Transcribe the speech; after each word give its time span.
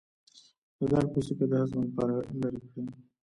د 0.77 0.81
دال 0.91 1.05
پوستکی 1.11 1.45
د 1.49 1.53
هضم 1.61 1.79
لپاره 1.87 2.15
لرې 2.41 2.61
کړئ 2.71 2.85